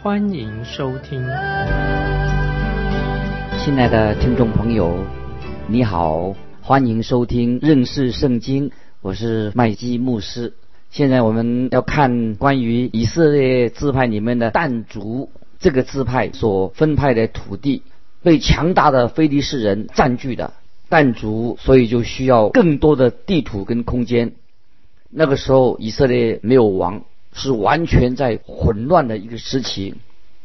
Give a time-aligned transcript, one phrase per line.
[0.00, 1.20] 欢迎收听。
[3.58, 5.04] 亲爱的听众朋友，
[5.66, 8.70] 你好，欢迎收听认识圣经，
[9.00, 10.54] 我是麦基牧师。
[10.90, 17.82] 现在我们要看关于以色列支派里面的但族这个支派所分派的土地
[18.22, 20.52] 被强大的非利士人占据的
[20.88, 24.32] 但族，所以就需要更多的地土跟空间。
[25.10, 27.02] 那个时候以色列没有王，
[27.38, 29.94] 是完全在混乱的一个时期，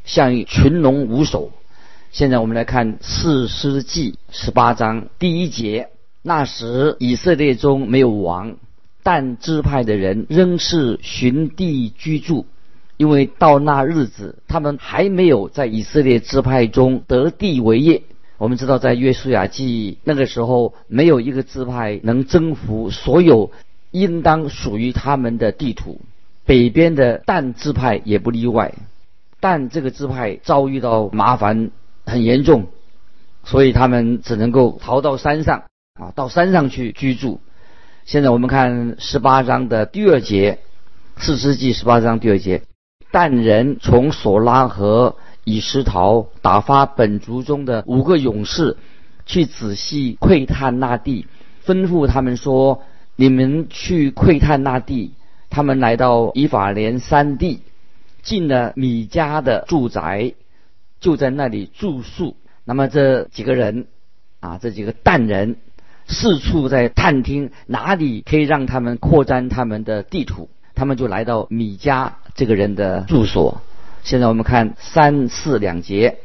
[0.06, 1.52] 像群龙无首。
[2.12, 5.90] 现在我们来看四世纪十八章第一节，
[6.22, 8.56] 那时以色列中没有王。
[9.06, 12.46] 但支派的人仍是寻地居住，
[12.96, 18.04] 因为到那日子，他们还没有在以色列支派中得地为业。
[18.38, 23.52] 我们知道，在约书亚记那个时候，没有一个支派能征服所有
[23.92, 26.00] 应当属于他们的地图。
[26.46, 28.74] 北边的但支派也不例外。
[29.40, 31.72] 但这个支派遭遇到麻烦
[32.06, 32.68] 很严重，
[33.44, 35.64] 所以他们只能够逃到山上
[36.00, 37.42] 啊，到山上去居住。
[38.06, 40.60] 现在我们看十八章的第二节，
[41.18, 42.64] 四世纪十八章第二节，
[43.12, 48.78] 但人从索拉和以石陶打发本族中的五个勇士，
[49.26, 51.28] 去仔细窥探那地，
[51.66, 52.82] 吩咐他们说
[53.18, 55.14] ：“你们去窥探那地。”
[55.54, 57.62] 他们来到以法莲山地，
[58.24, 60.34] 进了米家的住宅，
[61.00, 62.36] 就在那里住宿。
[62.66, 63.86] 那么这几个人
[64.40, 65.58] 啊，这几个但人。
[66.06, 73.62] 四处在探听哪里可以让他们扩展他们的地图，他们就来到米迦这个人的住所。
[74.04, 76.18] 现在我们看三四两节，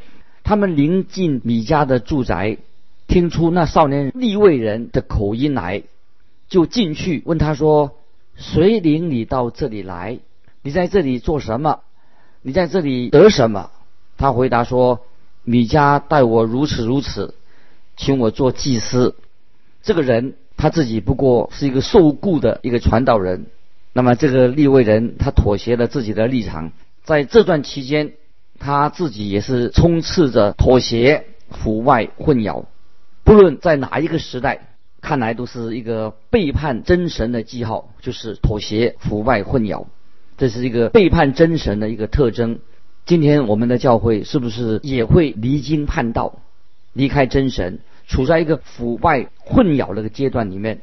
[0.43, 2.57] 他们临近米迦的住宅，
[3.07, 5.83] 听出那少年利未人的口音来，
[6.49, 7.91] 就进去问他说
[8.39, 10.17] ：“谁领你到这里来？
[10.63, 11.81] 你在这里做什么？
[12.41, 13.69] 你在这里得什么？”
[14.17, 15.01] 他回答说
[15.43, 17.35] ：“米迦待我如此如此，
[17.97, 19.15] 请我做祭司。”
[19.83, 23.47] 这个人他自己不过是一个受雇的一个传道人，
[23.93, 26.71] 那么这个立位人他妥协了自己的立场，
[27.03, 28.13] 在这段期间，
[28.57, 32.65] 他自己也是充斥着妥协、腐败、混淆。
[33.23, 34.68] 不论在哪一个时代，
[35.01, 39.85] 看来都是一个背叛真神的记号，就是妥协、腐败、混淆，
[40.37, 42.59] 这是一个背叛真神的一个特征。
[43.05, 46.39] 今天我们的教会是不是也会离经叛道，
[46.93, 47.79] 离开真神？
[48.07, 50.81] 处在一个腐败混淆的个阶段里面，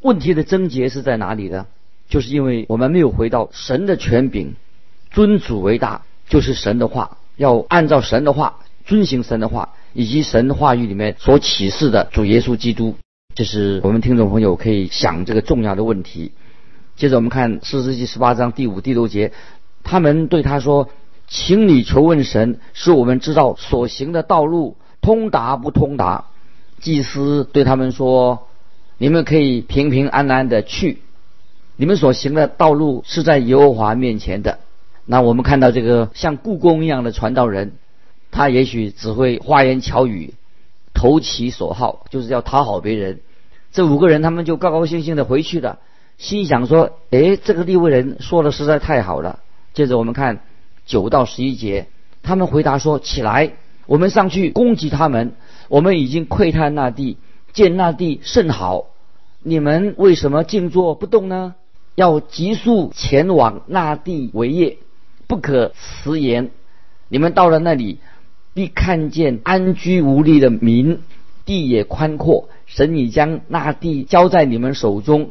[0.00, 1.66] 问题的症结是在哪里呢？
[2.08, 4.54] 就是因为我们没有回到神的权柄，
[5.10, 12.96] 尊主为大，就是神的话，要按照神的话，遵行神的话，以及神话语里面所启示的主耶稣基督，
[13.36, 16.32] 这是我们听众朋友可以想这个重要的问题。
[16.96, 19.30] 接着我们看四世纪十八章第五、第六节，
[19.84, 20.88] 他们对他说
[21.28, 26.24] ：“请你求问神，使我们知道所行的道路通达不通达。”
[26.80, 28.48] 祭司对他们说
[28.96, 31.02] ：“你们可以平平安安的去，
[31.76, 34.60] 你们所行的道路是在耶和华面前的。”
[35.04, 37.74] 那我们看到这个像故宫一样的传道人，
[38.30, 40.32] 他也许只会花言巧语，
[40.94, 43.20] 投其所好，就是要讨好别人。
[43.76, 45.80] 这五个人他们就高高兴兴的回去了，
[46.16, 49.40] 心想说：“哎，这个立位人说的实在太好了。”
[49.74, 50.40] 接着我们看
[50.86, 51.88] 九到十一节，
[52.22, 53.52] 他们回答说：“起来，
[53.84, 55.34] 我们上去攻击他们。”
[55.68, 57.18] 我们已经窥探那地，
[57.52, 58.86] 见那地甚好。
[59.42, 61.54] 你们为什么静坐不动呢？
[61.96, 64.78] 要急速前往那地为业，
[65.26, 66.50] 不可迟延。
[67.10, 67.98] 你们到了那里，
[68.54, 71.02] 必看见安居无虑的民，
[71.44, 72.48] 地也宽阔。
[72.66, 75.30] 神已将那地交在你们手中，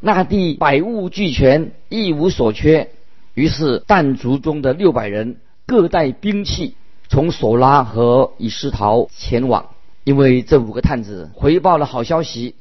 [0.00, 2.90] 那地百物俱全，一无所缺。
[3.34, 5.36] 于是但族中的六百人
[5.66, 6.74] 各带兵器。
[7.08, 9.66] 从索拉和以斯陶前往，
[10.02, 12.54] 因为这五个探子回报了好消息，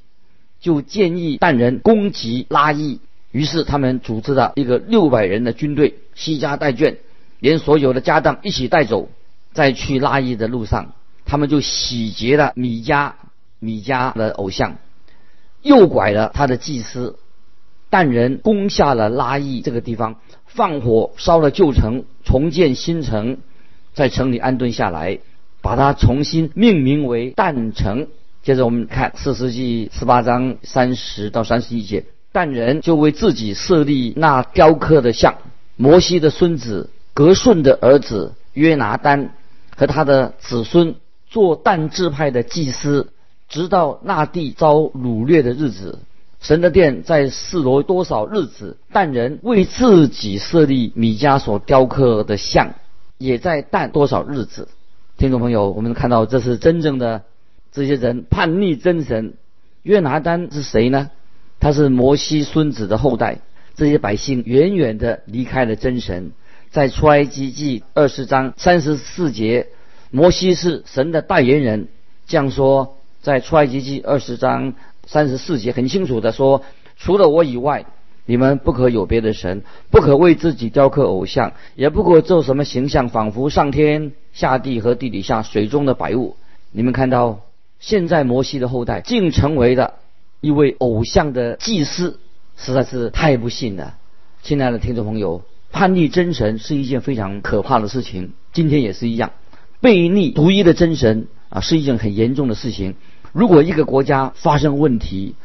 [0.60, 3.00] 就建议但人攻击拉伊。
[3.32, 6.98] 于是他们组织了一个六百人的军队，西家带眷，
[7.40, 9.08] 连所有的家当一起带走。
[9.54, 13.16] 在去拉伊的路上，他们就洗劫了米家
[13.62, 14.76] 米迦的偶像，
[15.62, 17.16] 诱拐了他的祭司。
[17.90, 20.16] 但人攻下了拉伊这个地方，
[20.46, 23.38] 放火烧了旧城，重建新城。
[23.94, 25.20] 在城里安顿下来，
[25.62, 28.08] 把它重新命名为但城。
[28.44, 35.36] 接着我们看四世纪十八章三十到三十一节，但人就为自己设立那雕刻的像，
[35.76, 39.36] 摩西的孙子格顺的儿子约拿丹
[39.76, 40.96] 和他的子孙
[41.28, 43.12] 做但支派的祭司，
[43.52, 46.00] 直到那地遭掳掠的日子。
[46.40, 48.78] 神的殿在四罗多少日子？
[48.92, 52.74] 但人为自己设立米迦所雕刻的像，
[53.20, 54.68] 也在但多少日子？
[55.18, 57.22] 听众朋友，我们看到这是真正的
[57.72, 59.36] 这些人叛逆真神。
[59.84, 61.12] 约拿丹是谁呢？
[61.60, 63.38] 他是摩西孙子的后代。
[63.76, 66.32] 这些百姓远远的离开了真神。
[66.72, 69.68] 在出埃及记二十章三十四节，
[70.10, 71.90] 摩西是神的代言人，
[72.26, 72.98] 这样说。
[73.22, 74.74] 在出埃及记二十章。
[75.08, 76.62] 三十四节很清楚的说，
[76.96, 77.86] 除了我以外，
[78.28, 86.38] 你们不可有别的神，不可为自己雕刻偶像，也不可做什么形象，仿佛上天下地和地底下水中的百物。
[86.72, 87.40] 你们看到，
[87.80, 89.96] 现在摩西的后代竟成为了
[90.40, 92.20] 一位偶像的祭司，
[92.56, 93.96] 实在是太不幸了。
[94.44, 95.42] 亲爱的听众朋友，
[95.72, 99.32] 叛逆真神是一件非常可怕的事情，今天也是一样，
[99.82, 102.96] 背逆独一的真神啊，是一件很严重的事情。
[103.34, 105.36] 如果一个国家发生问题，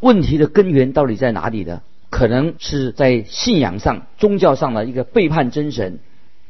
[0.00, 1.82] 问题的根源到底在哪里呢？
[2.10, 6.00] 可能是在信仰上、宗教上的一个背叛真神，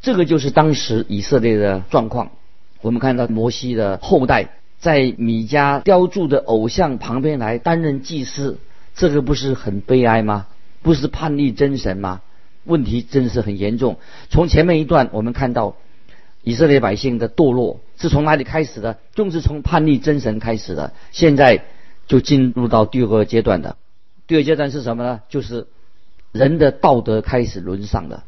[0.00, 2.31] 这个就是当时以色列的状况。
[2.81, 4.49] 我们看到摩西的后代
[4.81, 8.58] 在米迦雕铸的偶像旁边来担任祭司，
[8.97, 10.47] 这个不是很悲哀吗？
[10.81, 12.23] 不是叛逆真神吗？
[12.65, 13.99] 问题真是很严重。
[14.31, 15.76] 从前面一段我们看到。
[16.44, 18.99] 以色列百姓的堕落是从哪里开始的？
[19.15, 20.93] 就是从叛逆真神开始的。
[21.12, 21.65] 现在
[22.09, 23.77] 就进入到第二个阶段的。
[24.27, 25.21] 第二阶段是什么呢？
[25.29, 25.69] 就是
[26.33, 28.25] 人的道德开始沦丧了。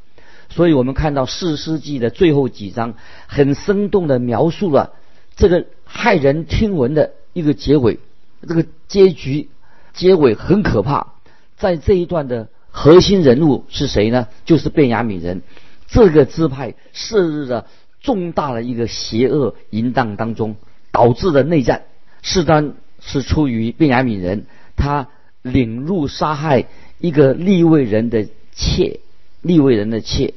[0.49, 2.95] 所以我们看到四世纪的最后几章，
[3.27, 4.93] 很生动的描述了
[5.35, 7.99] 这个骇人听闻的一个结尾。
[8.47, 9.49] 这个结局
[9.93, 11.15] 结尾很可怕。
[11.57, 14.29] 在这一段的核心人物是谁呢？
[14.45, 15.43] 就是贝雅悯人。
[15.89, 17.67] 这个支派设立了。
[18.05, 20.57] 重大的一个邪恶淫荡当中
[20.93, 21.87] 导致的内战，
[22.23, 24.45] 事端是出于便雅悯人，
[24.77, 25.09] 他
[25.43, 26.67] 领入杀害
[27.01, 29.01] 一个立位人的妾，
[29.41, 30.35] 立位人的妾。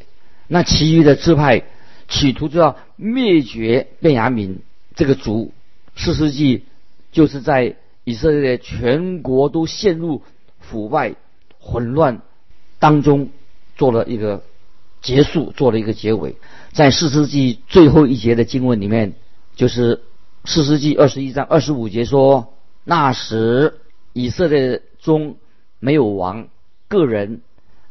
[0.47, 1.63] 那其余的支派
[2.07, 4.59] 企图就要灭绝便雅悯
[4.95, 5.51] 这个族。
[5.97, 6.63] 四世纪
[7.11, 7.75] 就是在
[8.05, 10.23] 以色列全国都陷入
[10.61, 11.15] 腐败
[11.59, 12.21] 混乱
[12.79, 13.29] 当中
[13.75, 14.43] 做了一个
[15.01, 16.37] 结束，做了一个结尾。
[16.77, 19.15] 在四世纪最后一节的经文里面，
[19.56, 20.01] 就是
[20.45, 22.53] 四世纪二十一章二十五节说
[22.85, 23.79] ：“那时
[24.13, 25.38] 以色列中
[25.79, 26.50] 没有王，
[26.88, 27.41] 个人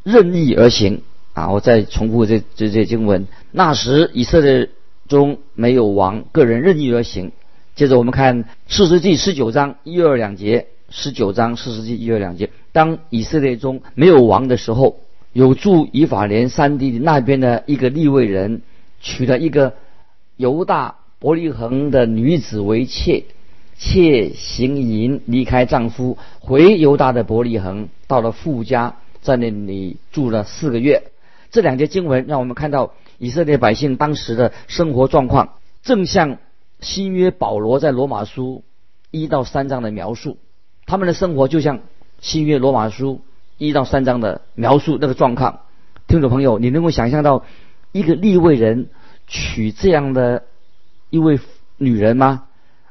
[0.04, 1.02] 任意而行。”
[1.34, 4.70] 啊，我再重复这这这经文：“那时以色列
[5.08, 7.32] 中没有王，个人任意而行。”
[7.74, 15.00] 接着我们看四世纪十九章一二两节，十九章四世纪一二两节，当以色列中没有王的时候，
[15.32, 18.62] 有住以法莲山地那边的一个立位人。
[19.00, 19.74] 娶了一个
[20.36, 23.24] 犹大伯利恒的女子为妾，
[23.78, 31.04] 妾行淫离开丈夫，回犹大的伯利恒，到了富家，在那里住了四个月。
[31.50, 36.38] 这两节经文让我们看到以色列百姓当时的生活状况，正像
[36.80, 38.62] 新约保罗在罗马书
[39.10, 40.36] 一到三章的描述，
[40.84, 41.80] 他们的生活就像
[42.20, 43.22] 新约罗马书
[43.56, 45.60] 一到三章的描述那个状况。
[46.06, 47.44] 听众朋友，你能够想象到？
[47.96, 48.90] 一个立位人
[49.26, 50.44] 娶这样的
[51.08, 51.40] 一位
[51.78, 52.44] 女人吗？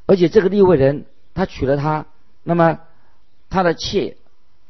[0.08, 2.08] 而且这个立位人他娶了她，
[2.44, 2.80] 那么
[3.52, 4.18] 他的妾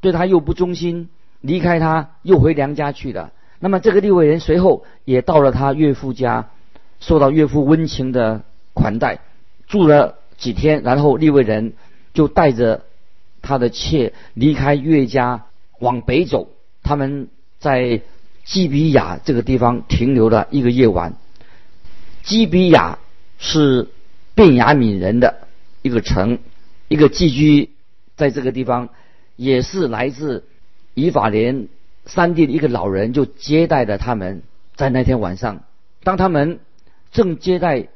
[0.01, 1.07] 对他又不忠心，
[1.39, 3.31] 离开他又回娘家去了。
[3.59, 6.49] 那么这个立位人随后也到了他岳父家，
[6.99, 9.19] 受到岳父温情的款待，
[9.67, 11.73] 住了几天，然后立位人
[12.13, 12.83] 就带着
[13.41, 15.45] 他的妾离开岳家
[15.79, 16.49] 往北走。
[16.83, 18.01] 他们在。
[18.45, 21.15] 基比亚这个地方停留了一个夜晚。
[22.23, 22.99] 基比亚
[23.37, 23.89] 是
[24.33, 25.47] 便雅悯人的
[25.81, 26.39] 一个城，
[26.87, 27.71] 一个寄居
[28.15, 28.89] 在这个地方，
[29.35, 30.45] 也是来自
[30.93, 31.67] 以法莲
[32.05, 34.43] 山地的一个老人，就接待了他们。
[34.75, 35.63] 在那天晚上，
[36.03, 36.59] 当他们
[37.11, 37.87] 正接待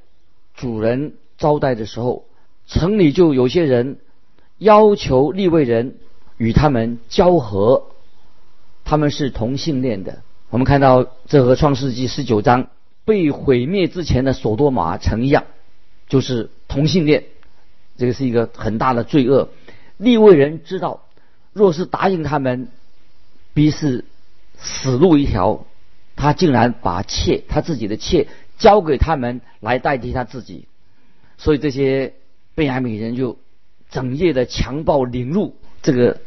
[0.55, 2.25] 主人招待的时候，
[2.67, 3.97] 城里就有些人
[4.57, 5.97] 要求立位人
[6.37, 7.87] 与他们交合，
[8.85, 10.21] 他们是同性恋的。
[10.49, 12.69] 我们看到，这和创世纪十九章
[13.05, 15.45] 被毁灭之前的索多玛城一样，
[16.07, 17.25] 就是同性恋，
[17.97, 19.49] 这个是一个很大的罪恶。
[19.97, 21.03] 利未人知道，
[21.53, 22.69] 若是答应他们，
[23.53, 24.05] 必是
[24.57, 25.65] 死路一条。
[26.15, 28.27] 他竟然把妾，他自己的妾
[28.57, 30.65] 交给他们来代替他自己。
[31.37, 32.13] 所以这些
[32.55, 33.37] 贝雅悯人就
[33.89, 36.19] 整夜的强暴凌辱这个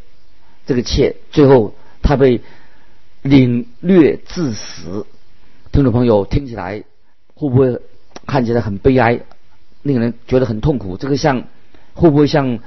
[0.65, 2.41] 这个妾，最后他被
[3.23, 5.07] 领略至死。
[5.71, 6.85] 听众朋友听起来
[7.35, 7.81] 会不会
[8.27, 9.21] 看起来很悲哀，
[9.83, 10.97] 令人觉得很痛苦？
[10.97, 11.45] 这个像
[11.95, 12.59] 会不会像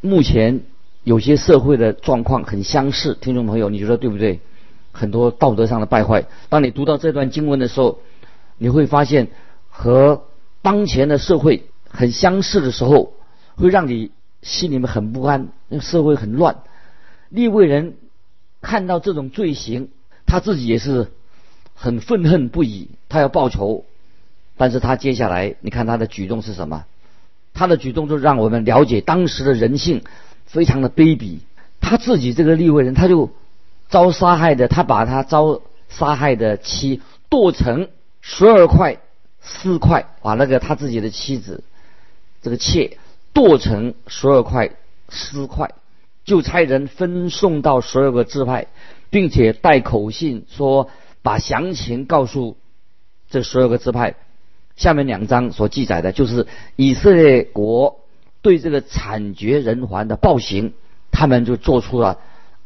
[0.00, 0.62] 目前
[1.04, 3.16] 有些社会的状况很相似？
[3.20, 4.40] 听众朋友，你觉得对不对？
[4.92, 6.24] 很多道德上的败坏。
[6.48, 8.00] 当你读到这段经文的时候，
[8.56, 9.28] 你会发现
[9.68, 10.24] 和
[10.62, 13.12] 当前的社会很相似的时候，
[13.56, 14.10] 会让你
[14.42, 15.48] 心里面很不安。
[15.68, 16.56] 那个社会很乱，
[17.28, 17.96] 利未人
[18.62, 19.90] 看到这种罪行，
[20.28, 21.10] 他自己也是。
[21.80, 23.84] 很愤恨不已，他要报仇，
[24.56, 26.84] 但是他接下来，你看他的举动是什么？
[27.54, 30.02] 他的举动就让我们了解当时的人性
[30.44, 31.38] 非常的卑鄙。
[31.80, 33.30] 他自己这个立位人，他就
[33.88, 37.88] 遭杀害的，他把他遭杀害的妻剁成
[38.20, 38.96] 十二块
[39.40, 41.62] 四块，把那个他自己的妻子
[42.42, 42.98] 这个妾
[43.32, 44.70] 剁成十二块
[45.08, 45.70] 四块，
[46.24, 48.66] 就差人分送到十二个支派，
[49.10, 50.88] 并且带口信说。
[51.20, 52.56] 把详情告诉
[53.28, 54.14] 这十二个支派。
[54.76, 56.46] 下面两章所记载的就是
[56.76, 58.00] 以色列国
[58.40, 60.72] 对这个惨绝人寰的暴行，
[61.10, 62.18] 他们就做出了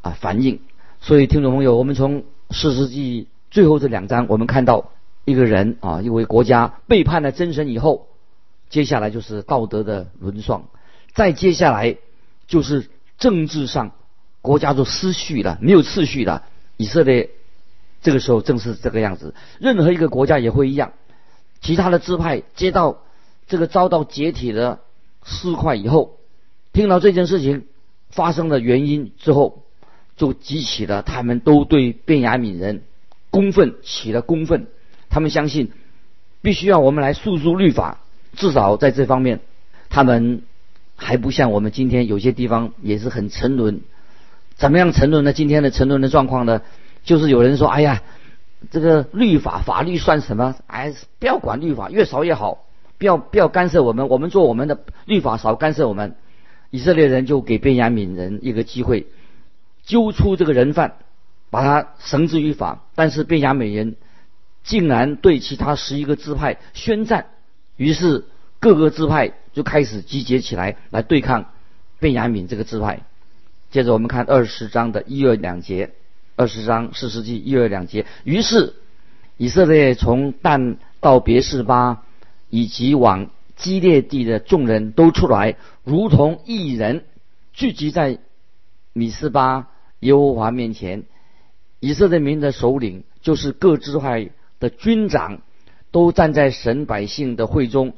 [0.02, 0.60] 啊反应。
[1.00, 4.92] 所以听众朋友，我们从四世纪最后这两章，我们看到
[5.24, 8.06] 一个人啊，一位国家背叛了真神以后，
[8.68, 10.66] 接下来就是道德的沦丧，
[11.14, 11.96] 再接下来
[12.46, 13.92] 就是政治上
[14.42, 16.42] 国家就失序了，没有次序了。
[16.76, 17.30] 以色列。
[18.04, 20.92] 这个时候正是这个样子，任何一个国家也会一样。
[21.60, 22.98] 其他的支派接到
[23.46, 24.80] 这个遭到解体的
[25.24, 26.18] 尸块以后，
[26.72, 27.66] 听到这件事情
[28.10, 29.62] 发生的原因之后，
[30.16, 32.82] 就激起了他们都对便雅悯人
[33.30, 34.66] 公愤起了公愤。
[35.08, 35.70] 他们相信
[36.40, 38.00] 必须要我们来诉诸律法，
[38.34, 39.38] 至少在这方面，
[39.90, 40.42] 他们
[40.96, 43.82] 还不像我们今天有些地方也是很沉沦。
[44.62, 45.32] 怎么样沉沦呢？
[45.32, 46.62] 今天的沉沦的状况呢？
[47.02, 48.00] 就是有人说：“哎呀，
[48.70, 50.54] 这个律法法律算什么？
[50.68, 52.64] 哎，不要管律法，越少越好，
[52.96, 56.14] 不要不要干涉我们，我们做我们的律法，少干涉我们。”
[56.70, 59.08] 以色列人就给便雅悯人一个机会，
[59.82, 60.94] 揪出这个人犯，
[61.50, 62.84] 把他绳之于法。
[62.94, 63.96] 但是便雅悯人
[64.62, 67.26] 竟然对其他十一个支派宣战，
[67.76, 68.26] 于是
[68.60, 71.46] 各个支派就开始集结起来来对抗
[71.98, 73.00] 便雅悯这个支派。
[73.72, 75.90] 接着我们看二十章的一二两节。
[76.36, 78.74] 二十章四世纪一二两节，于是
[79.36, 82.04] 以色列从但到别是巴，
[82.48, 87.04] 以及往基列地的众人都出来，如同一人
[87.52, 88.18] 聚集在
[88.92, 89.68] 米斯巴
[90.00, 91.04] 耶和华面前。
[91.80, 95.42] 以色列民的首领，就是各支派的军长，
[95.90, 97.94] 都站在神百姓的会中，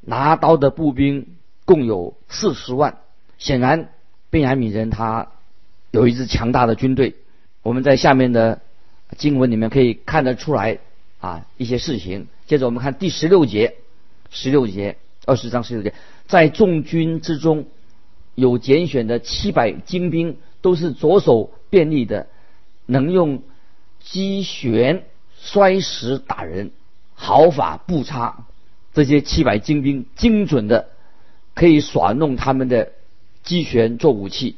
[0.00, 2.98] 拿刀的步兵共有四十万。
[3.38, 3.90] 显然，
[4.30, 5.28] 贝雅悯人他
[5.90, 7.14] 有一支强大的军队。
[7.62, 8.60] 我们在下面的
[9.16, 10.78] 经文里面可以看得出来
[11.20, 12.28] 啊一些事情。
[12.46, 13.74] 接着我们看第十六节，
[14.30, 15.92] 十六节二十章十六节，
[16.26, 17.66] 在众军之中
[18.36, 22.28] 有拣选的七百精兵，都是左手便利的，
[22.86, 23.42] 能用
[23.98, 25.04] 击旋
[25.40, 26.70] 摔石打人，
[27.14, 28.46] 毫发不差。
[28.94, 30.88] 这些七百精兵精准的
[31.54, 32.92] 可以耍弄他们的
[33.46, 34.56] 机旋做武器，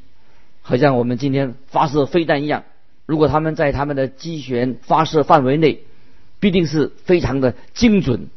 [0.62, 2.64] 好像我们今天发射飞弹一样。
[3.06, 5.82] 如果他们在他们的机旋发射范围内，
[6.40, 8.28] 必定是非常的精准。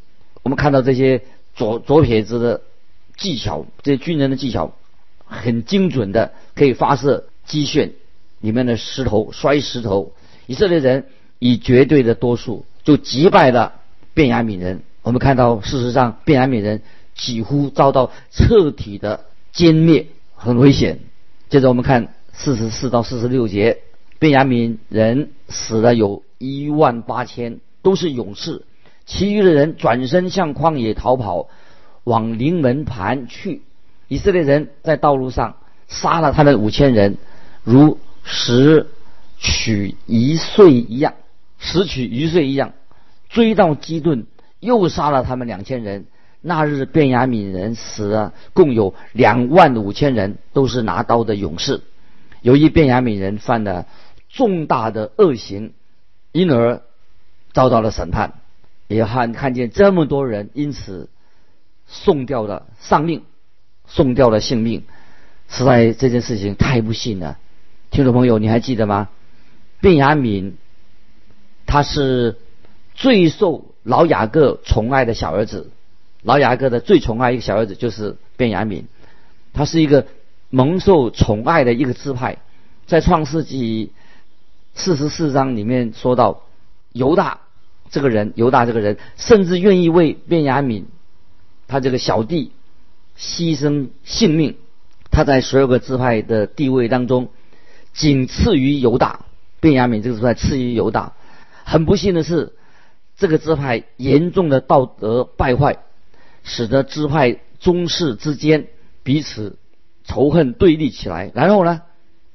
[0.42, 1.22] 我们看到这些
[1.54, 2.62] 左左撇子的
[3.16, 4.74] 技巧，这些军人的技巧
[5.24, 7.92] 很精准的，可以发射机旋
[8.40, 10.12] 里面的石头摔石头。
[10.46, 11.06] 以色列人
[11.38, 13.74] 以绝对的多数就击败了
[14.14, 14.82] 便雅悯人。
[15.02, 16.82] 我们看到事实上便雅悯人
[17.14, 20.06] 几乎遭到彻底的歼灭，
[20.42, 20.98] 很危险。
[21.48, 23.78] 接着我们看四十四到四十六节。
[24.18, 28.64] 便雅悯人死了有一万八千，都是勇士。
[29.04, 31.48] 其余的人转身向旷野逃跑，
[32.04, 33.62] 往临门盘去。
[34.06, 35.56] 以色列人在道路上
[35.88, 37.18] 杀了他们五千人，
[37.64, 38.86] 如拾
[39.38, 41.14] 取一岁一样，
[41.58, 42.74] 拾取一岁一样。
[43.28, 44.26] 追到基顿，
[44.60, 46.06] 又杀了他们两千人。
[46.42, 51.80] 那日便雅悯人死了，共有两万五千人，都是拿刀的勇士。
[52.42, 53.86] 由于便雅悯人犯了。
[54.34, 55.74] 重大的恶行，
[56.32, 56.80] 因而
[57.52, 58.32] 遭到了审判，
[58.88, 61.10] 也看看见这么多人因此
[61.86, 63.24] 送掉了丧命，
[63.86, 64.84] 送掉了性命，
[65.50, 67.36] 实在这件事情太不幸了。
[67.90, 69.10] 听众朋友，你还记得吗？
[69.82, 70.56] 卞雅敏
[71.66, 72.38] 他是
[72.94, 75.70] 最受老雅各宠爱的小儿子，
[76.22, 78.84] 老雅各的最宠爱一个小儿子就是便雅悯，
[79.52, 80.06] 他是一个
[80.50, 82.38] 蒙受宠爱的一个支派，
[82.86, 83.90] 在创世纪
[84.74, 86.42] 四十四章里面说到
[86.92, 87.40] 犹大
[87.90, 90.84] 这个人，犹大这个人甚至愿意为便雅悯
[91.66, 92.52] 他这个小弟
[93.18, 94.56] 牺牲性命，
[95.10, 97.28] 他在所有个支派的地位当中
[97.92, 99.20] 仅次于犹大，
[99.60, 101.14] 便雅悯这个支派次于犹大。
[101.64, 102.52] 很不幸的是，
[103.16, 105.78] 这个支派严重的道德败坏，
[106.44, 108.68] 使得支派宗室之间
[109.02, 109.56] 彼此
[110.04, 111.30] 仇恨对立起来。
[111.34, 111.82] 然后呢，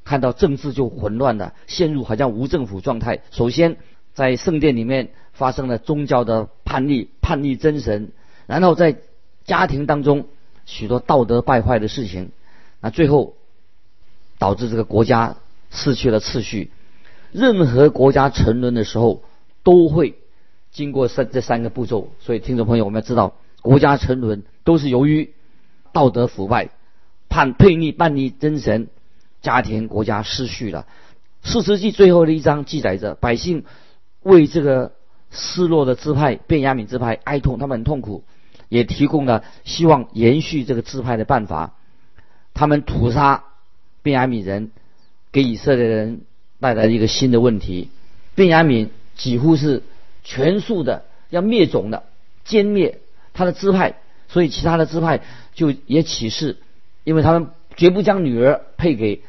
[0.04, 3.22] 看到政治就混乱了，陷入好像无政府状态。
[3.32, 3.78] 首先
[4.14, 8.08] 在圣殿里面发生了宗教的叛逆，叛逆真神；
[8.46, 8.98] 然后在
[9.46, 10.28] 家庭当中
[10.66, 12.32] 许多道德败坏的事情，
[12.82, 13.36] 那最后
[14.40, 15.36] 导致这个国家
[15.72, 16.72] 失去了秩序。
[17.32, 19.22] 任何国家沉沦的时候，
[19.64, 20.16] 都会
[20.72, 22.10] 经过三这三个步骤。
[22.20, 23.36] 所以，听众朋友，我们要知道，
[23.68, 25.34] 国家沉沦都是由于
[25.92, 26.70] 道德腐败、
[27.28, 28.88] 叛叛逆、叛逆真神，
[29.42, 30.86] 家庭、国家失序了。
[31.44, 33.66] 四世纪最后的一章记载着，百姓
[34.24, 34.94] 为这个
[35.32, 38.24] 失落的支派便雅悯支派哀痛，他们很痛苦，
[38.70, 41.76] 也提供了希望延续这个支派的办法。
[42.54, 43.44] 他们屠杀
[44.02, 44.72] 便雅悯人，
[45.34, 46.22] 给以色列人。
[46.60, 47.92] 带来一个新的问题，
[48.34, 49.84] 便雅悯几乎是
[50.24, 52.02] 全数的要灭种的
[52.48, 53.00] 歼灭
[53.38, 53.96] 他的支派，
[54.28, 55.22] 所以其他的支派
[55.54, 56.58] 就也起誓，
[57.06, 59.22] 因为他们绝不将女儿配给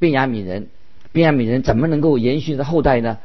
[0.00, 0.68] 便雅悯人，
[1.12, 3.18] 便雅悯人怎么能够延续的后代呢？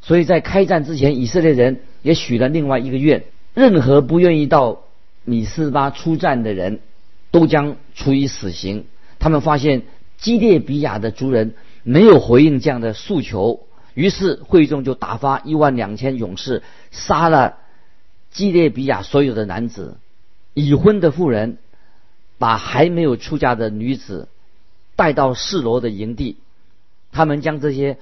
[0.00, 4.80] 所以在开战之前，以色列人也许了另外一个愿：任何不愿意到
[5.24, 6.80] 米斯巴出战的人，
[7.30, 8.86] 都将处以死刑。
[9.18, 9.82] 他们发现
[10.18, 11.54] 基列比亚的族人。
[11.88, 13.60] 没有回应这样的诉求，
[13.94, 17.58] 于是会众就打发一万两千勇士，杀了
[18.36, 19.96] 基列比亚所有的男子、
[20.54, 21.56] 已婚的妇人，
[22.38, 24.28] 把还没有出嫁的女子
[24.94, 26.36] 带到示罗的营地。
[27.10, 27.98] 他们将这些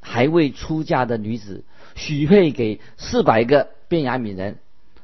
[0.00, 1.64] 还未出嫁的女子
[1.96, 4.58] 许配给四百个便雅悯人，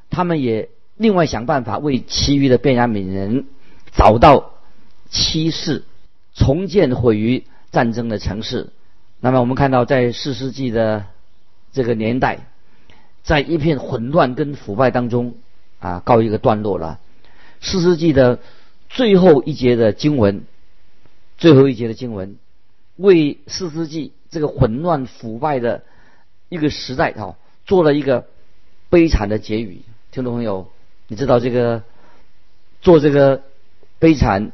[0.09, 3.47] 他们也另外想办法为其余的便雅悯人
[3.95, 4.53] 找到
[5.09, 5.83] 妻室，
[6.33, 7.43] 重建毁于。
[7.69, 8.69] 战争的城市，
[9.19, 11.05] 那么我们看到，在四世纪的
[11.73, 12.47] 这个年代，
[13.27, 15.35] 在一片混乱跟腐败当中
[15.79, 16.97] 啊，告一个段落了。
[17.59, 18.39] 四世纪的
[18.87, 20.43] 最后一节的经文，
[21.37, 22.37] 最后一节的经文，
[22.95, 25.83] 为四世纪这个混乱腐败的
[26.47, 27.35] 一个时代啊，
[27.65, 28.27] 做了一个
[28.89, 29.81] 悲惨的结语。
[30.11, 30.69] 听众朋友，
[31.09, 31.83] 你知道这个
[32.81, 33.41] 做这个
[33.99, 34.53] 悲惨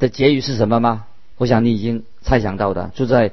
[0.00, 1.06] 的结语是什么吗？
[1.36, 3.30] 我想你已经猜想到的，就在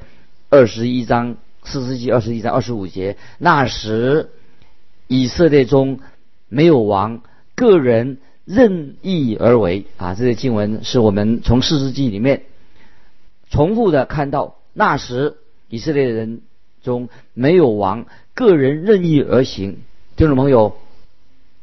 [0.52, 3.18] 二十一章四世纪二十一章二十五节。
[3.40, 4.30] 那时
[5.10, 6.00] 以色列中
[6.50, 7.24] 没有王，
[7.56, 10.14] 个人任意而为啊！
[10.14, 12.44] 这些经文是我们从四世纪里面
[13.50, 14.56] 重复的看到。
[14.72, 16.42] 那时以色列人
[16.84, 19.80] 中没有王，个人任意而行。
[20.16, 20.78] 听众朋友，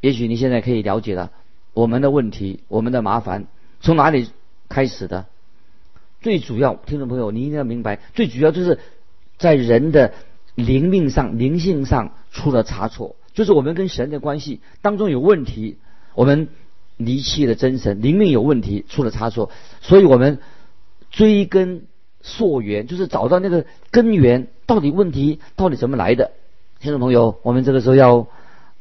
[0.00, 1.30] 也许你现在可以了解了
[1.72, 3.46] 我们的问题，我们的麻烦
[3.80, 4.28] 从哪里
[4.68, 5.26] 开始的？
[6.20, 8.80] 最主要，听众朋友，你一定要明白，最主要就是
[9.38, 10.14] 在人的
[10.56, 15.76] 灵命上、灵性上出了差错，就是我们跟神的关系当中有问题，
[16.14, 16.48] 我们
[16.96, 19.50] 离弃了真神，灵命有问题，出了差错，
[19.82, 20.38] 所以我们
[21.10, 21.82] 追根
[22.22, 26.32] 溯源，就是找到那个根源，到底问题到底怎么来的？
[26.80, 28.26] 听众朋友，我们这个时候要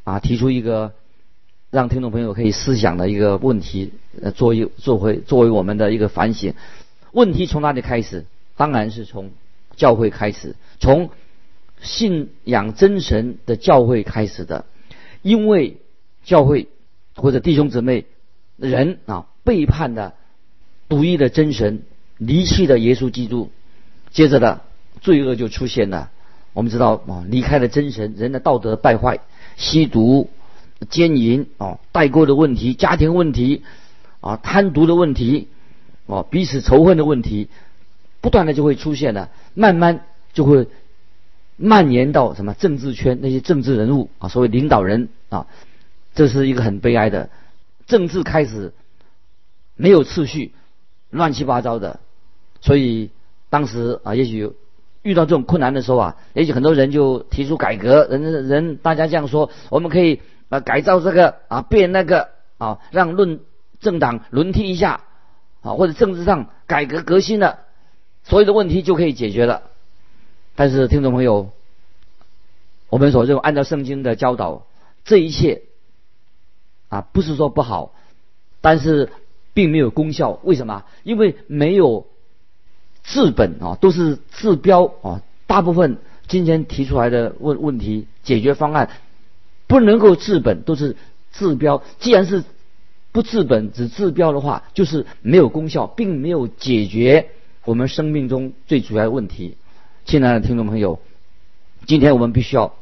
[0.05, 0.93] 啊提出一个
[1.69, 3.91] 让听众朋友可以思想的一个问题，
[4.21, 6.53] 呃，作为作为作为我们的一个反省。
[7.11, 8.25] 问题从哪里开始？
[8.55, 9.31] 当然是从
[9.75, 11.09] 教会开始，从
[11.85, 14.65] 信仰真神的教会开始的。
[15.21, 15.77] 因为
[16.23, 16.67] 教会
[17.15, 18.05] 或者弟兄姊妹
[18.57, 20.15] 人啊背叛了
[20.89, 21.83] 独一的真神，
[22.17, 23.51] 离弃的耶稣基督，
[24.11, 24.61] 接着的
[24.99, 26.11] 罪恶就出现了。
[26.53, 29.19] 我们知道啊，离开了真神，人的道德败坏，
[29.55, 30.29] 吸毒、
[30.89, 33.63] 奸淫啊，代沟的问题，家庭问题
[34.19, 35.47] 啊，贪渎的问题。
[36.07, 37.49] 哦，彼此仇恨的问题，
[38.21, 40.67] 不断的就会出现了，慢慢就会
[41.57, 45.47] 蔓延到什么政治圈那些政治人物啊，所谓领导人啊，
[46.13, 47.29] 这是一个很悲哀的，
[47.87, 48.73] 政治开始
[49.75, 50.53] 没有次序，
[51.09, 51.99] 乱七八糟的，
[52.61, 53.09] 所以
[53.49, 54.51] 当时啊，也许
[55.01, 63.39] 遇到这种困难的时候啊，也许很多人就提出改革，人人大家这样说，我们可以啊改造这个啊变那个啊，让论
[63.79, 65.01] 政党轮替一下。
[65.61, 67.61] 啊，或者政治上改革革新了，
[68.23, 69.63] 所有的问题就可以解决了。
[70.55, 71.49] 但是听众朋友，
[72.89, 74.65] 我们所认为按照圣经的教导，
[75.03, 75.63] 这一切
[76.87, 77.93] 啊，不是说不好，
[78.61, 79.09] 但是
[79.53, 80.39] 并没有功效。
[80.43, 80.85] 为什么？
[81.03, 82.07] 因为没有
[83.03, 85.21] 治本啊，都是治标啊。
[85.45, 88.89] 大部分今天提出来的问问题解决方案
[89.67, 90.95] 不能够治本，都是
[91.33, 91.83] 治标。
[91.99, 92.45] 既然是
[93.11, 97.29] 不治本只治标的话，就是没有功效，并没有解决
[97.65, 99.57] 我们生命中最主要的问题。
[100.05, 100.99] 亲爱的听众朋友，
[101.87, 102.75] 今天我们必须要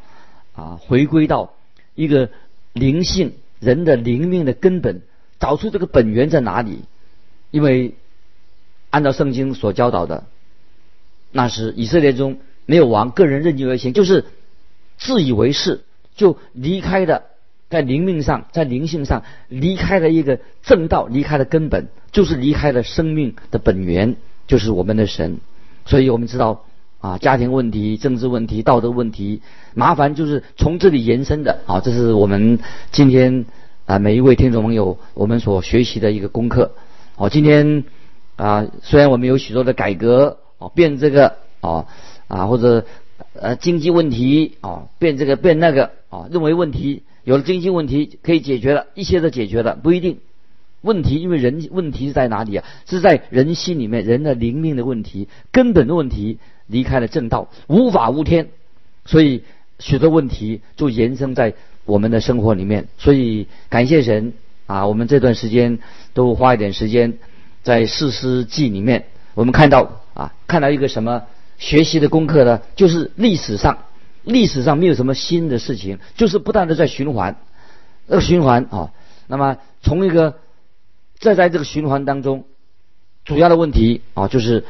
[0.55, 1.53] 啊回归到
[1.95, 2.29] 一个
[2.73, 5.01] 灵性人的灵命的根本，
[5.39, 6.81] 找出这个本源在哪里。
[7.49, 7.95] 因为
[8.89, 10.25] 按照圣经所教导的，
[11.31, 14.25] 那是以色列中没有王，个人任意而行，就是
[14.97, 17.23] 自以为是，就离开的。
[17.69, 25.39] 在灵命上，在灵性上离开了一个正道，离开了根本，就是离开了生命的本源，就是我们的神。
[25.86, 26.65] 所以我们知道
[27.03, 29.41] 啊，家庭问题、政治问题、道德问题，
[29.73, 31.81] 麻烦就是从这里延伸的啊。
[31.81, 32.59] 这是我们
[32.93, 33.43] 今天
[33.85, 36.71] 啊每一位听众朋友我们所学习的一个功课。
[37.17, 37.83] 哦，今天
[38.37, 41.85] 啊，虽然我们有许多的改革哦，变这个哦
[42.29, 42.85] 啊，或者
[43.33, 47.03] 呃经济问题哦，变这个变那个啊，认为问题。
[47.25, 50.19] 有了经济问题可以解决了，一切都解决了，不一定。
[50.79, 52.65] 问题因为人问题是在哪里啊？
[52.85, 58.49] 是在人心里面，人的灵命的问题，根本的问题离开了正道，无法无天，
[59.06, 59.43] 所以
[59.80, 61.54] 许多问题就延伸在
[61.86, 62.88] 我们的生活里面。
[62.97, 64.34] 所以感谢神
[64.65, 65.80] 啊，我们这段时间
[66.13, 67.17] 都花一点时间
[67.62, 71.23] 在四诗记里面，我们看到啊，看到一个什么
[71.58, 72.62] 学习的功课呢？
[72.76, 73.78] 就是历史上。
[74.23, 77.36] 历史上没有什么新的事情，就是不断的在循环，
[78.08, 78.93] 那个循环啊。
[79.28, 80.36] 那么从一个
[81.19, 82.45] 再在这个循环当中，
[83.26, 84.63] 主要的问题啊，就是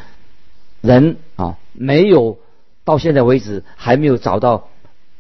[0.84, 2.38] 人啊没有
[2.84, 4.68] 到现在为止还没有找到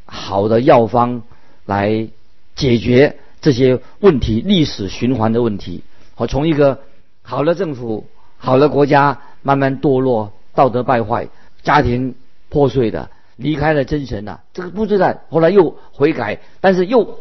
[0.05, 1.23] 好的药方
[1.65, 2.09] 来
[2.53, 5.81] 解决这些问题，历史循环的问题。
[6.15, 6.81] 好，从一个
[7.21, 8.05] 好的政府、
[8.37, 11.29] 好的国家慢慢堕落，道德败坏，
[11.63, 12.13] 家庭
[12.49, 13.09] 破碎的。
[13.37, 17.19] 离开了真神呐，这个不知道后来又悔改，但是又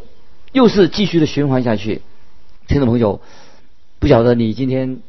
[0.52, 2.02] 又是继续的循环下去。
[2.66, 3.20] 听众朋友，
[3.98, 5.00] 不晓得你今天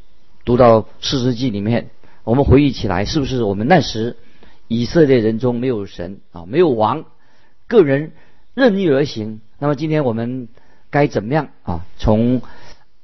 [0.45, 1.89] 读到四世纪里面，
[2.23, 4.15] 我们回忆起来，是不是我们那时
[4.67, 7.03] 以色列人中没有神啊，没有王，
[7.67, 8.13] 个人
[8.53, 9.41] 任意而行？
[9.59, 10.47] 那么今天我们
[10.89, 11.86] 该怎么样啊？
[11.97, 12.41] 从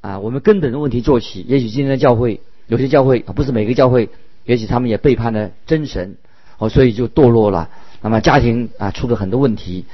[0.01, 1.41] 啊我们根本的问题做起。
[1.41, 4.09] 也许今天的教会有些教会不是每个教会，
[4.45, 6.15] 也许他们也背叛了真神，
[6.57, 7.69] 哦，所以就堕落了。
[8.01, 9.85] 那么家庭啊出了很多问题，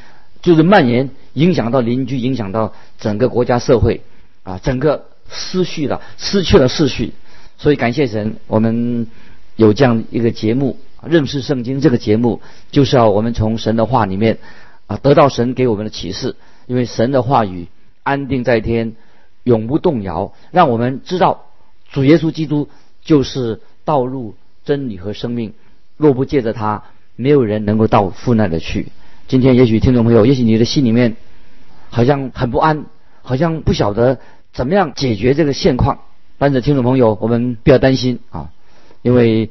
[0.43, 4.01] 就是蔓延影响到邻居，影响到整个国家社会
[4.43, 7.13] 啊，整个失序了，失去了秩序。
[7.57, 9.07] 所以感谢神，我们
[9.55, 10.77] 有这样一个节目
[11.09, 12.41] 《认识圣经》这个节目，
[12.71, 14.37] 就是要我们从神的话里面
[14.87, 16.35] 啊得到神给我们的启示，
[16.67, 17.67] 因为神的话语
[18.03, 18.95] 安定在天，
[19.43, 21.45] 永不动摇，让我们知道
[21.91, 22.69] 主耶稣基督
[23.03, 25.53] 就是道路、真理和生命，
[25.97, 26.83] 若不借着他。
[27.17, 28.87] 没有人能够到父那里去。
[29.29, 31.15] 今天也许听众朋友，也许你的心里面
[31.89, 32.87] 好像很不安，
[33.21, 34.19] 好像不晓得
[34.51, 35.99] 怎么样解决这个现况。
[36.37, 38.51] 但是听众朋友，我们不要担心啊，
[39.01, 39.49] 因为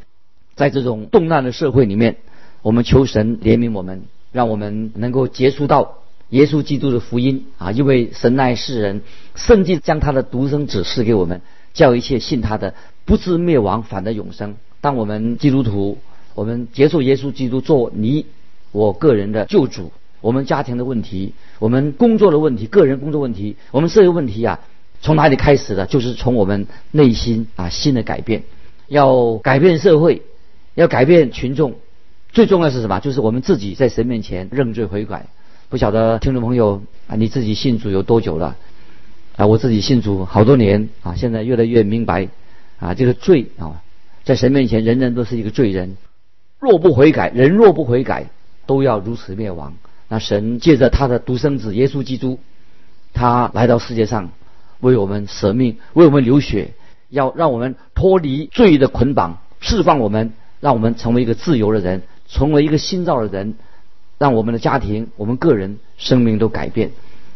[0.55, 2.17] 在这种动乱的社会里面，
[2.63, 5.99] 我们求神怜悯我们，让我们能够接触到
[6.31, 7.73] 耶稣基督的福音啊。
[7.73, 9.03] 因为神爱世人，
[9.35, 11.41] 甚至将他的独生子赐给我们，
[11.73, 14.57] 叫一切信他的不至灭亡，反得永生。
[14.81, 15.99] 当我们基督徒。
[16.37, 18.27] 我们接受耶稣基督做你
[18.73, 24.59] 我个人的救主，我们家庭的问题，我们工作的问题，个人工作问题，我们社会问题啊，
[25.05, 25.85] 从哪里开始的？
[25.85, 28.43] 就是从我们内心啊新的改变，
[28.89, 30.23] 要改变社会，
[30.75, 31.75] 要改变群众，
[32.33, 33.01] 最重要是什么？
[33.01, 35.27] 就是我们自己在神面前认罪悔改。
[35.69, 38.57] 不晓得听众朋友啊，你自己信主有多久了？
[39.37, 42.29] 啊，我自己信主好多年啊，现在越来越明白
[42.79, 43.83] 啊，这个罪啊，
[44.25, 45.99] 在神面前人人都是一个罪人。
[46.59, 48.31] 若不悔改，人若不悔改，
[48.65, 49.75] 都要如此灭亡。
[50.09, 52.39] 那神借着他的独生子耶稣基督，
[53.13, 54.31] 他来到世界上，
[54.85, 56.75] 为我们舍命，为我们流血，
[57.09, 63.55] 要让我们脱离罪的捆绑，释放我们，让我们成为一个自由的人，成为一个新造的人，
[64.19, 66.91] 让我们的家庭、我们个人生命都改变。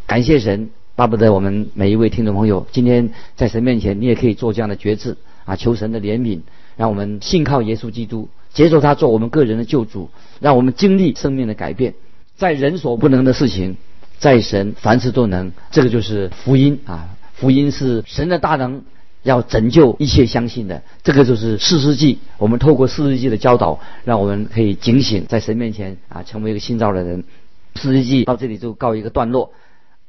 [0.06, 6.40] 感谢神，巴不得我们每一位听众朋友，今天在神面前，你也可以做这样的决志啊，求神的怜悯，
[6.76, 8.28] 让我们信靠耶稣基督。
[8.52, 11.94] 接受他做我们个人的救主，让我们经历生命的改变。
[12.37, 13.76] 在人所不能的事情，
[14.18, 15.52] 在神凡事都能。
[15.70, 17.11] 这个就是福音啊！
[17.38, 18.83] 福音是神的大能，
[19.22, 20.83] 要拯救一切相信的。
[21.05, 27.22] 这个就是四世纪，我们透过四世纪的教导，让我们可以警醒，在神面前啊，成为一个新造的人。
[27.77, 29.53] 四世纪到这里就告一个段落。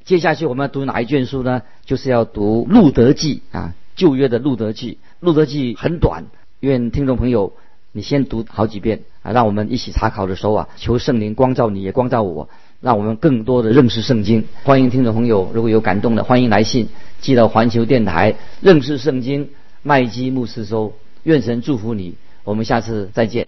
[0.06, 1.62] 接下去我们要读哪一卷书呢？
[1.86, 4.94] 就是要读《路德记》啊，旧约的《路德记》。
[5.20, 6.24] 《路德记》很短，
[6.62, 7.54] 愿听众朋友
[7.92, 12.50] 你先读好几遍啊，让我们一起查考的时候啊，求圣灵光照你，也光照我，
[12.82, 14.46] 让我们更多的认识圣经。
[14.64, 16.88] 欢迎听众朋友，如果有感动的，欢迎来信
[17.20, 19.50] 寄到环球电台认识圣经
[19.84, 20.94] 麦基牧师收。
[21.24, 22.16] 愿神祝福你，
[22.46, 23.46] 我们下次再见。